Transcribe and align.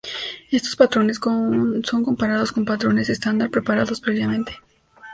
Estos 0.49 0.75
patrones 0.75 1.17
son 1.19 2.03
comparados 2.03 2.51
con 2.51 2.65
patrones 2.65 3.07
estándar 3.11 3.51
preparados 3.51 4.01
previamente. 4.01 4.57